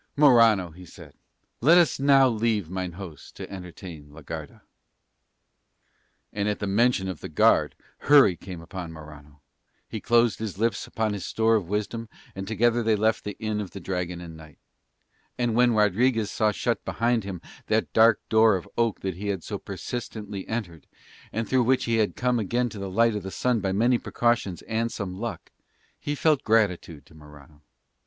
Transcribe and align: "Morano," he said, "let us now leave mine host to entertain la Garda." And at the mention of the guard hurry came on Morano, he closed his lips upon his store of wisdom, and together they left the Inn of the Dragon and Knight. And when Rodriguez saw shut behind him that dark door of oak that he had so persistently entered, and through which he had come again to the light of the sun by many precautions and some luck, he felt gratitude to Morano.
"Morano," 0.17 0.71
he 0.71 0.83
said, 0.83 1.13
"let 1.61 1.77
us 1.77 1.99
now 1.99 2.27
leave 2.27 2.71
mine 2.71 2.93
host 2.93 3.35
to 3.35 3.47
entertain 3.51 4.09
la 4.11 4.21
Garda." 4.23 4.63
And 6.33 6.49
at 6.49 6.57
the 6.57 6.65
mention 6.65 7.07
of 7.07 7.19
the 7.19 7.29
guard 7.29 7.75
hurry 7.99 8.35
came 8.35 8.65
on 8.71 8.91
Morano, 8.91 9.41
he 9.87 10.01
closed 10.01 10.39
his 10.39 10.57
lips 10.57 10.87
upon 10.87 11.13
his 11.13 11.23
store 11.23 11.53
of 11.55 11.69
wisdom, 11.69 12.09
and 12.33 12.47
together 12.47 12.81
they 12.81 12.95
left 12.95 13.23
the 13.23 13.37
Inn 13.37 13.61
of 13.61 13.69
the 13.69 13.79
Dragon 13.79 14.21
and 14.21 14.35
Knight. 14.35 14.57
And 15.37 15.53
when 15.53 15.75
Rodriguez 15.75 16.31
saw 16.31 16.51
shut 16.51 16.83
behind 16.83 17.23
him 17.23 17.39
that 17.67 17.93
dark 17.93 18.27
door 18.27 18.55
of 18.55 18.67
oak 18.79 19.01
that 19.01 19.17
he 19.17 19.27
had 19.27 19.43
so 19.43 19.59
persistently 19.59 20.47
entered, 20.47 20.87
and 21.31 21.47
through 21.47 21.61
which 21.61 21.83
he 21.85 21.97
had 21.97 22.15
come 22.15 22.39
again 22.39 22.69
to 22.69 22.79
the 22.79 22.89
light 22.89 23.13
of 23.15 23.21
the 23.21 23.29
sun 23.29 23.59
by 23.59 23.71
many 23.71 23.99
precautions 23.99 24.63
and 24.63 24.91
some 24.91 25.19
luck, 25.19 25.51
he 25.99 26.15
felt 26.15 26.43
gratitude 26.43 27.05
to 27.05 27.13
Morano. 27.13 27.61